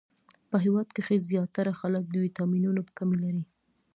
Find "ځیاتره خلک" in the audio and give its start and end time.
1.29-2.03